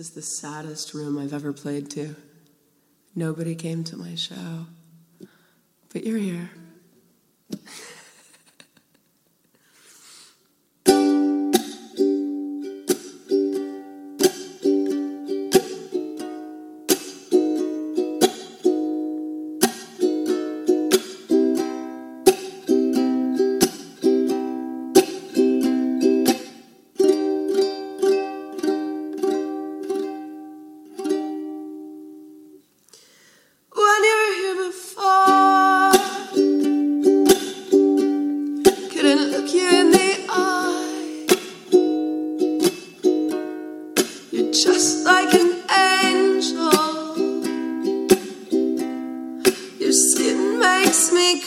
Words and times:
is 0.00 0.10
the 0.12 0.22
saddest 0.22 0.94
room 0.94 1.18
I've 1.18 1.34
ever 1.34 1.52
played 1.52 1.90
to. 1.90 2.16
Nobody 3.14 3.54
came 3.54 3.84
to 3.84 3.98
my 3.98 4.14
show, 4.14 4.64
but 5.92 6.06
you're 6.06 6.16
here. 6.16 6.50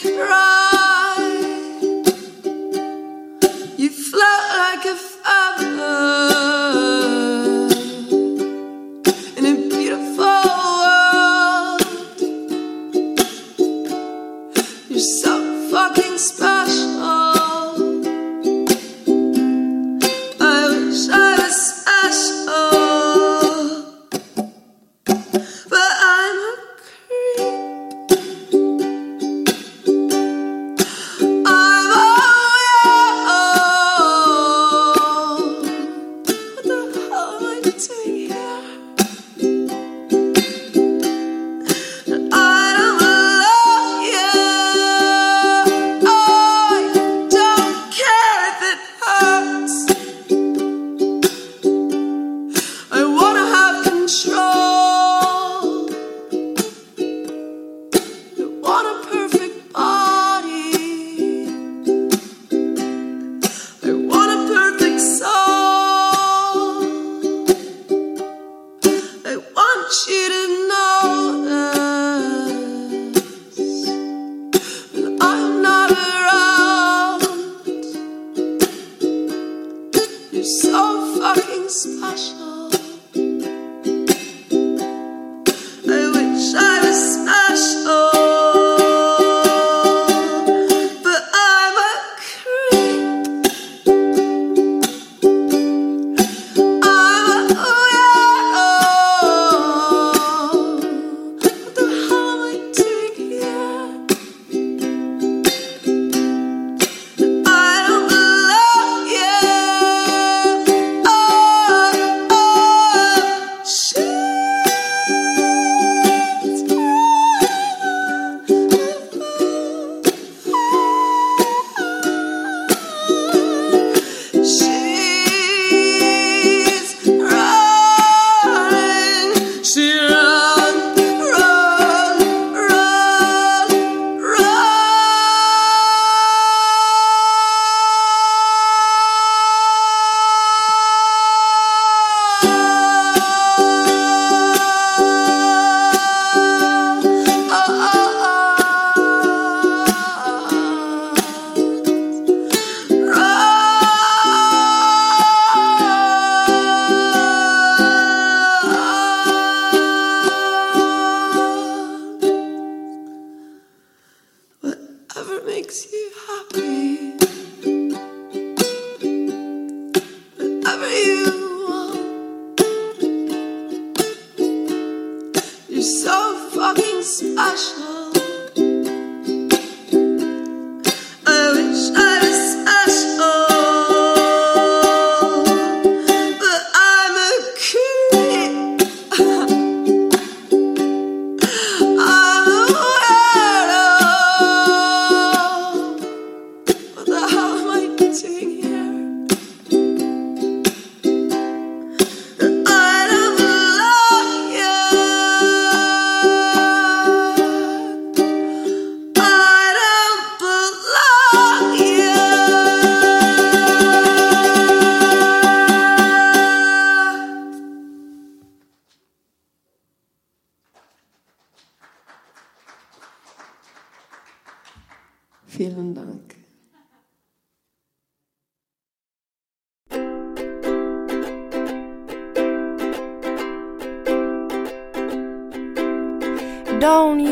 Right 0.04 0.43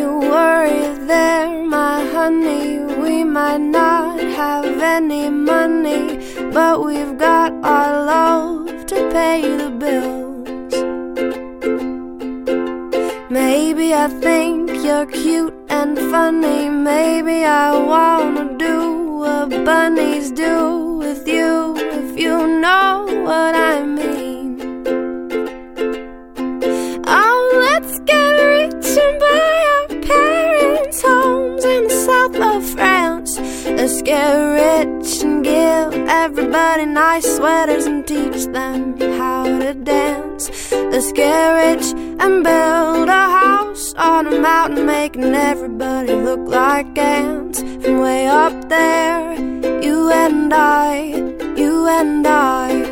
Worry, 0.02 0.97
there, 1.06 1.64
my 1.64 2.04
honey. 2.11 2.78
We 3.02 3.25
might 3.25 3.61
not 3.61 4.21
have 4.21 4.80
any 4.80 5.28
money, 5.28 6.18
but 6.52 6.85
we've 6.85 7.16
got 7.16 7.52
our 7.62 8.04
love 8.04 8.87
to 8.87 8.97
pay 9.11 9.42
the 9.56 9.71
bills. 9.71 10.73
Maybe 13.30 13.94
I 13.94 14.09
think 14.09 14.71
you're 14.85 15.06
cute 15.06 15.54
and 15.68 15.99
funny. 16.11 16.68
Maybe 16.68 17.44
I 17.44 17.76
wanna 17.78 18.59
do 18.59 19.18
what 19.21 19.50
bunnies 19.64 20.30
do 20.30 20.97
with 20.99 21.26
you, 21.28 21.76
if 21.76 22.18
you 22.18 22.47
know 22.61 23.06
what 23.25 23.54
I 23.54 23.85
mean. 23.85 24.21
Get 34.12 34.35
rich 34.62 35.23
and 35.23 35.42
give 35.42 35.90
everybody 36.23 36.85
nice 36.85 37.28
sweaters 37.37 37.87
and 37.87 38.07
teach 38.07 38.45
them 38.57 39.00
how 39.19 39.45
to 39.45 39.73
dance. 39.73 40.45
Let's 40.92 41.12
get 41.12 41.47
rich 41.62 41.87
and 42.23 42.45
build 42.45 43.09
a 43.09 43.25
house 43.40 43.95
on 43.95 44.26
a 44.26 44.38
mountain, 44.38 44.85
making 44.85 45.35
everybody 45.35 46.14
look 46.14 46.45
like 46.47 46.99
ants 46.99 47.61
from 47.83 48.00
way 48.00 48.26
up 48.26 48.57
there. 48.69 49.33
You 49.87 50.11
and 50.11 50.52
I, 50.52 50.92
you 51.57 51.87
and 51.87 52.26
I. 52.26 52.91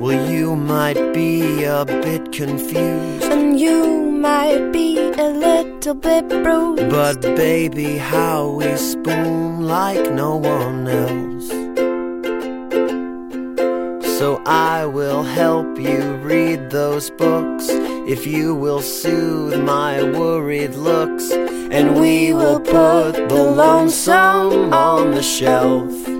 Well, 0.00 0.30
you 0.30 0.56
might 0.56 1.12
be 1.12 1.64
a 1.64 1.84
bit 1.84 2.32
confused. 2.32 3.24
And 3.24 3.60
you 3.60 4.10
might 4.10 4.72
be 4.72 4.96
a 4.96 5.28
little 5.28 5.92
bit 5.92 6.26
bruised. 6.26 6.88
But 6.88 7.20
baby, 7.20 7.98
how 7.98 8.48
we 8.48 8.76
spoon 8.76 9.66
like 9.66 10.10
no 10.10 10.36
one 10.36 10.88
else. 10.88 11.48
So 14.18 14.42
I 14.46 14.86
will 14.86 15.22
help 15.22 15.78
you 15.78 16.14
read 16.22 16.70
those 16.70 17.10
books 17.10 17.66
if 17.68 18.26
you 18.26 18.54
will 18.54 18.80
soothe 18.80 19.62
my 19.62 20.02
worried 20.02 20.76
looks. 20.76 21.30
And 21.30 22.00
we 22.00 22.32
will 22.32 22.60
put 22.60 23.12
the 23.28 23.44
lonesome 23.54 24.72
on 24.72 25.10
the 25.10 25.22
shelf. 25.22 26.19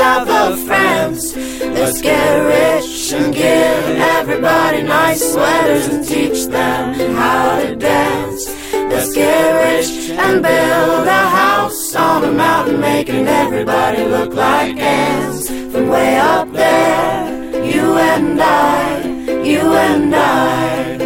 South 0.00 0.30
of 0.30 0.58
France. 0.64 1.36
Let's 1.76 2.00
get 2.00 2.30
rich 2.56 3.12
and 3.12 3.34
give 3.34 3.84
everybody 4.16 4.82
nice 4.82 5.20
sweaters 5.32 5.88
and 5.88 6.02
teach 6.08 6.46
them 6.46 7.14
how 7.14 7.60
to 7.60 7.76
dance. 7.76 8.42
Let's 8.72 9.12
get 9.14 9.48
rich 9.66 10.08
and 10.24 10.42
build 10.42 11.06
a 11.06 11.24
house 11.42 11.94
on 11.94 12.24
a 12.24 12.32
mountain, 12.32 12.80
making 12.80 13.26
everybody 13.28 14.02
look 14.04 14.32
like 14.32 14.74
ants 14.78 15.48
from 15.70 15.88
way 15.88 16.16
up 16.16 16.50
there. 16.50 17.62
You 17.62 17.98
and 17.98 18.40
I, 18.40 19.02
you 19.50 19.64
and 19.88 20.14
I. 20.14 20.96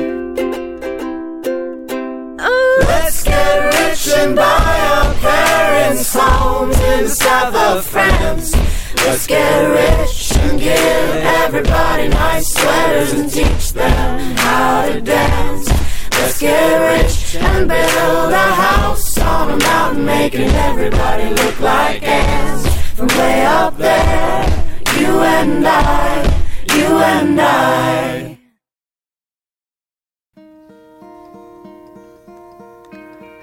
Oh, 2.49 2.85
let's 2.93 3.25
get 3.25 3.57
rich 3.75 4.07
and 4.19 4.37
buy 4.37 4.73
our 4.93 5.15
parents' 5.15 6.15
homes 6.15 6.79
in 6.79 7.05
the 7.07 7.15
south 7.25 7.57
of 7.57 7.85
France. 7.85 8.64
Let's 9.07 9.27
get 9.27 9.61
rich 9.69 10.35
and 10.39 10.59
give 10.59 10.75
everybody 10.75 12.09
nice 12.09 12.49
sweaters 12.55 13.13
and 13.13 13.31
teach 13.31 13.73
them 13.75 14.37
how 14.37 14.89
to 14.89 15.01
dance. 15.03 15.69
Let's 16.13 16.41
get 16.41 17.03
rich 17.03 17.37
and 17.37 17.69
build 17.69 18.33
a 18.33 18.49
house 18.67 19.19
on 19.19 19.51
a 19.51 19.57
mountain, 19.59 20.07
making 20.07 20.49
everybody 20.49 21.29
look 21.35 21.61
like 21.61 22.03
ants 22.03 22.67
from 22.95 23.09
way 23.09 23.45
up 23.45 23.77
there. 23.77 24.65
You 24.99 25.21
and 25.21 25.67
I, 25.67 26.45
you 26.75 26.87
and 27.15 27.41
I. 27.41 28.39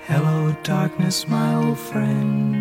Hello, 0.08 0.56
darkness, 0.64 1.28
my 1.28 1.54
old 1.54 1.78
friend. 1.78 2.61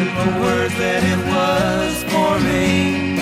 in 0.00 0.06
the 0.06 0.30
words 0.40 0.74
that 0.82 1.02
it 1.12 1.20
was 1.34 1.92
forming. 2.12 3.18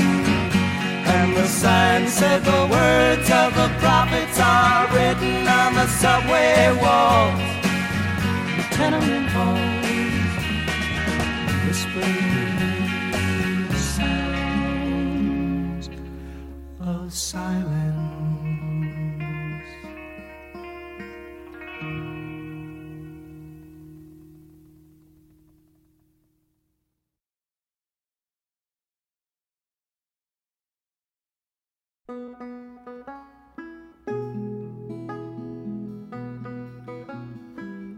And 1.17 1.37
the 1.37 1.47
sign 1.47 2.07
said 2.07 2.45
the 2.45 2.65
words 2.77 3.29
of 3.43 3.51
the 3.61 3.69
prophets 3.83 4.39
are 4.39 4.87
written 4.95 5.49
on 5.61 5.71
the 5.75 5.89
subway 6.03 6.71
walls, 6.83 7.41
the 8.57 8.65
tenement 8.77 9.29
halls, 9.35 9.78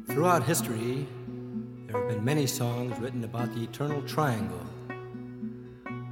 Throughout 0.09 0.43
history, 0.43 1.07
there 1.87 1.97
have 1.97 2.09
been 2.09 2.25
many 2.25 2.45
songs 2.49 2.99
written 2.99 3.23
about 3.23 3.55
the 3.55 3.63
eternal 3.63 4.03
triangle. 4.03 4.67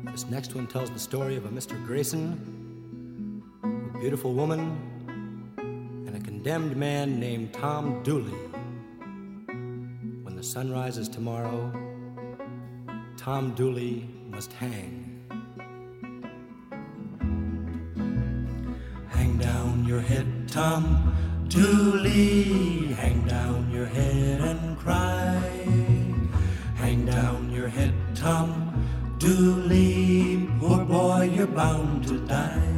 This 0.05 0.27
next 0.27 0.55
one 0.55 0.69
tells 0.69 0.91
the 0.91 1.01
story 1.01 1.37
of 1.37 1.45
a 1.47 1.49
Mr. 1.49 1.85
Grayson, 1.85 3.43
a 3.65 3.99
beautiful 3.99 4.33
woman, 4.33 4.81
and 5.59 6.17
a 6.17 6.21
condemned 6.21 6.77
man 6.77 7.19
named 7.19 7.53
Tom 7.53 8.01
Dooley. 8.05 8.39
When 10.23 10.37
the 10.37 10.45
sun 10.45 10.71
rises 10.71 11.09
tomorrow, 11.09 11.73
Tom 13.17 13.57
Dooley 13.57 14.09
must 14.31 14.53
hang. 14.53 15.18
Your 19.89 20.01
head, 20.03 20.27
Tom 20.47 20.85
Dooley, 21.49 22.93
hang 22.93 23.27
down 23.27 23.71
your 23.73 23.87
head 23.87 24.39
and 24.43 24.77
cry. 24.77 25.41
Hang 26.77 27.07
down 27.07 27.51
your 27.51 27.69
head, 27.69 27.95
Tom 28.15 28.49
Dooley, 29.17 30.47
poor 30.61 30.85
boy, 30.85 31.33
you're 31.35 31.47
bound 31.47 32.07
to 32.07 32.19
die. 32.27 32.75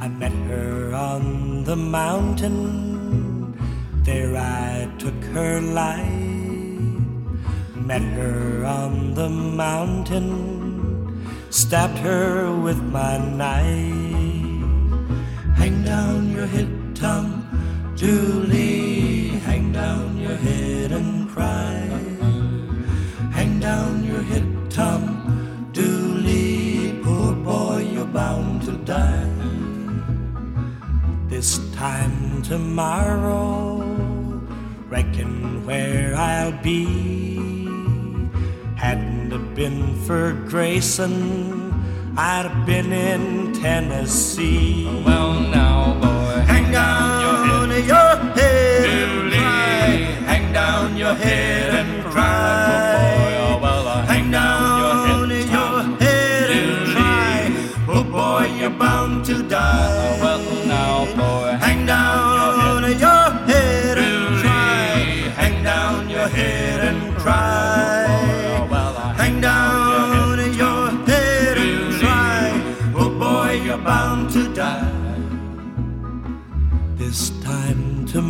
I 0.00 0.08
met 0.08 0.36
her 0.52 0.92
on 0.92 1.64
the 1.64 1.76
mountain, 1.76 3.56
there 4.04 4.36
I 4.36 4.92
took 4.98 5.20
her 5.32 5.62
life. 5.62 6.04
Met 7.74 8.02
her 8.20 8.66
on 8.66 9.14
the 9.14 9.30
mountain, 9.30 10.28
stabbed 11.48 11.98
her 12.00 12.54
with 12.54 12.82
my 12.82 13.16
knife. 13.16 14.03
Down 15.84 16.30
your 16.30 16.46
head, 16.46 16.96
Tom 16.96 17.26
Dooley, 17.96 19.28
hang 19.46 19.70
down 19.72 20.16
your 20.16 20.36
head 20.36 20.92
and 20.92 21.28
cry. 21.28 21.76
Hang 23.32 23.60
down 23.60 24.04
your 24.04 24.22
head, 24.22 24.46
Tom 24.70 25.70
Dooley, 25.72 26.98
poor 27.04 27.34
boy, 27.34 27.86
you're 27.92 28.06
bound 28.06 28.62
to 28.62 28.72
die. 28.72 29.30
This 31.28 31.58
time 31.74 32.42
tomorrow, 32.42 33.78
reckon 34.88 35.66
where 35.66 36.14
I'll 36.16 36.62
be. 36.62 37.66
Hadn't 38.76 39.32
it 39.32 39.54
been 39.54 39.94
for 40.06 40.32
Grayson, 40.48 41.72
I'd 42.16 42.46
have 42.46 42.66
been 42.66 42.92
in 42.92 43.52
Tennessee. 43.54 44.86
Well, 45.04 45.23
your 47.82 48.16
head. 48.36 49.32
Hang 50.26 50.52
down 50.52 50.96
your 50.96 51.14
head 51.14 51.74
and 51.74 52.03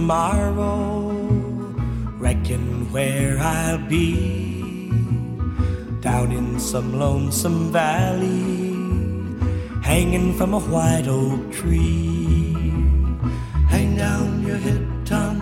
tomorrow, 0.05 1.17
reckon 2.19 2.93
where 2.93 3.38
I'll 3.38 3.79
be. 3.88 4.90
Down 6.03 6.31
in 6.31 6.61
some 6.61 6.99
lonesome 6.99 7.73
valley, 7.73 8.77
hanging 9.83 10.35
from 10.35 10.53
a 10.53 10.61
white 10.61 11.09
oak 11.09 11.51
tree. 11.51 12.53
Hang 13.75 13.97
down 13.97 14.47
your 14.47 14.59
head, 14.59 14.87
Tom 15.07 15.37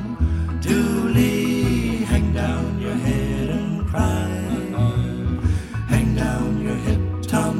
Dooley. 0.63 2.05
Hang 2.13 2.33
down 2.33 2.81
your 2.81 2.99
head 3.07 3.49
and 3.59 3.85
cry. 3.91 4.31
Hang 5.89 6.15
down 6.15 6.63
your 6.63 6.79
head, 6.87 7.03
Tom 7.25 7.57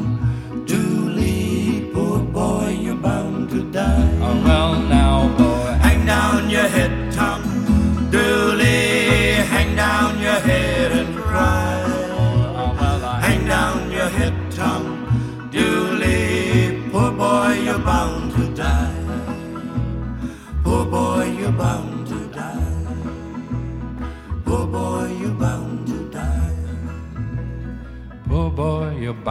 Dooley. 0.67 1.91
Poor 1.93 2.21
boy, 2.21 2.79
you're 2.81 2.95
bound 2.95 3.51
to 3.51 3.61
die. 3.73 4.19
oh, 4.23 4.41
well, 4.47 4.81
now, 4.83 5.02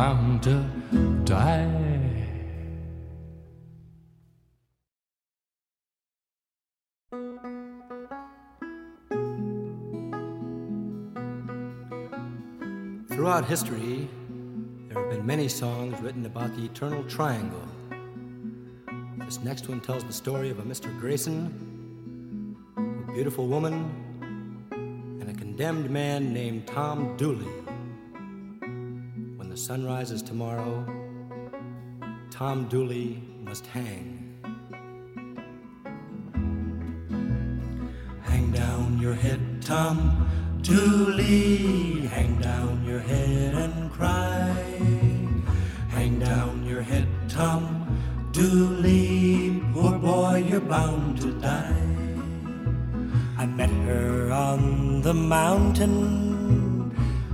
bound 0.02 0.42
to 0.42 0.56
die. 1.26 1.70
Throughout 13.10 13.46
history, 13.46 14.10
there 14.88 15.00
have 15.00 15.12
been 15.12 15.24
many 15.24 15.48
songs 15.48 16.02
written 16.02 16.26
about 16.26 16.56
the 16.56 16.66
eternal 16.66 17.04
triangle. 17.04 17.62
This 19.20 19.40
next 19.44 19.70
one 19.70 19.82
tells 19.82 20.04
the 20.04 20.14
story 20.14 20.50
of 20.50 20.58
a 20.58 20.64
Mr. 20.64 20.90
Grayson, 21.00 22.58
a 23.08 23.12
beautiful 23.14 23.46
woman, 23.46 23.76
and 24.72 25.30
a 25.30 25.34
condemned 25.36 25.92
man 25.92 26.34
named 26.34 26.66
Tom 26.66 27.16
Dooley. 27.18 27.61
The 29.52 29.58
sun 29.58 29.86
rises 29.86 30.22
tomorrow, 30.22 30.86
Tom 32.30 32.70
Dooley 32.70 33.22
must 33.44 33.66
hang. 33.66 34.40
Hang 38.22 38.52
down 38.52 38.98
your 38.98 39.14
head, 39.14 39.42
Tom 39.62 40.26
Dooley. 40.62 42.08
Hang 42.08 42.40
down 42.40 42.86
your 42.86 43.00
head 43.02 43.54
and 43.56 43.92
cry. 43.92 44.56
Hang 45.90 46.18
down 46.18 46.64
your 46.66 46.82
head, 46.82 47.10
Tom 47.28 48.00
Dooley. 48.32 49.62
Poor 49.74 50.00
boy, 50.00 50.46
you're 50.48 50.62
bound 50.62 51.20
to 51.20 51.34
die. 51.42 51.76
I 53.38 53.46
met 53.48 53.70
her 53.70 54.32
on 54.32 55.02
the 55.02 55.14
mountain. 55.14 56.31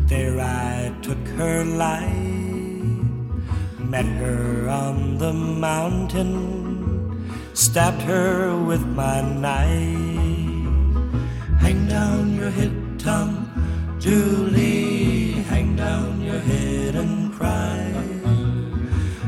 There 0.07 0.39
I 0.39 0.93
took 1.01 1.27
her 1.39 1.65
life. 1.65 2.11
Met 3.77 4.05
her 4.05 4.69
on 4.69 5.17
the 5.17 5.33
mountain. 5.33 7.29
Stabbed 7.53 8.01
her 8.03 8.55
with 8.55 8.85
my 8.85 9.21
knife. 9.21 9.97
Hang 11.59 11.87
down 11.87 12.35
your 12.35 12.51
head, 12.51 12.99
Tom 12.99 13.47
Dooley, 13.99 15.31
Hang 15.51 15.75
down 15.75 16.21
your 16.21 16.39
head 16.39 16.95
and 16.95 17.33
cry. 17.33 17.79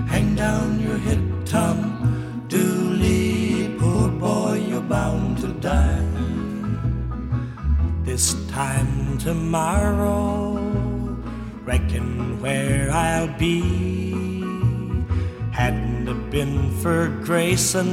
Hang 0.07 0.35
down 0.35 0.79
your 0.79 0.97
head, 0.97 1.21
Tom 1.45 2.45
Dooley. 2.47 3.75
Poor 3.79 4.09
boy, 4.09 4.63
you're 4.69 4.81
bound 4.81 5.39
to 5.39 5.47
die. 5.59 6.05
This 8.03 8.35
time 8.47 9.17
tomorrow, 9.17 10.59
reckon 11.69 12.41
where 12.41 12.89
I'll 12.91 13.32
be. 13.38 13.62
Hadn't 15.51 16.08
it 16.08 16.32
been 16.32 16.71
for 16.82 17.10
Grayson, 17.23 17.89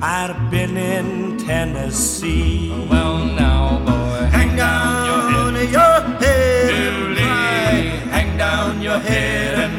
I'd 0.00 0.30
have 0.30 0.48
been 0.48 0.76
in 0.76 1.38
Tennessee. 1.38 2.70
Well, 2.88 3.24
now, 3.24 3.80
boy, 3.84 4.26
Hang 4.30 4.54
down 4.56 5.56
your 5.56 6.00
head 6.22 6.70
and 6.70 7.16
cry. 7.16 7.74
Hang 8.14 8.38
down 8.38 8.80
your 8.80 9.00
head 9.00 9.77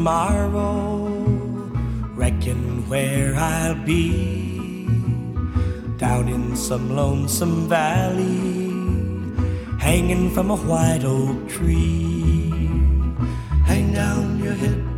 tomorrow, 0.00 1.08
reckon 2.14 2.88
where 2.88 3.34
I'll 3.36 3.74
be. 3.84 4.86
Down 5.98 6.26
in 6.26 6.56
some 6.56 6.96
lonesome 6.96 7.68
valley, 7.68 8.80
hanging 9.78 10.30
from 10.30 10.50
a 10.50 10.56
white 10.56 11.04
oak 11.04 11.46
tree. 11.50 12.48
Hang 13.66 13.92
down 13.92 14.42
your 14.42 14.54
head 14.54 14.89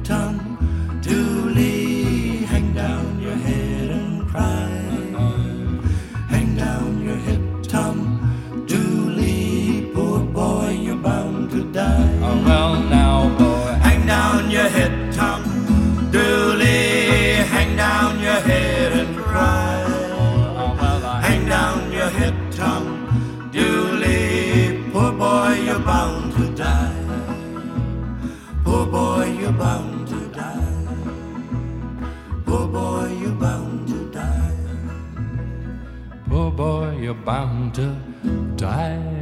bound 37.24 37.74
to 37.74 37.96
die. 38.56 39.21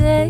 say 0.00 0.29